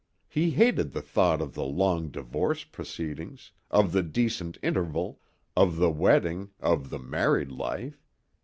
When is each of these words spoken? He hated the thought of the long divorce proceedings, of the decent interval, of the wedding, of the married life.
He 0.27 0.49
hated 0.49 0.93
the 0.93 1.01
thought 1.03 1.43
of 1.43 1.53
the 1.53 1.63
long 1.63 2.09
divorce 2.09 2.63
proceedings, 2.63 3.51
of 3.69 3.91
the 3.91 4.01
decent 4.01 4.57
interval, 4.63 5.19
of 5.55 5.75
the 5.75 5.91
wedding, 5.91 6.49
of 6.59 6.89
the 6.89 6.97
married 6.97 7.51
life. 7.51 8.03